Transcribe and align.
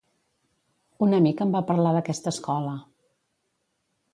Un 1.07 1.13
amic 1.17 1.43
em 1.45 1.53
va 1.57 1.61
parlar 1.67 1.91
d'aquesta 1.99 2.33
escola. 2.37 2.73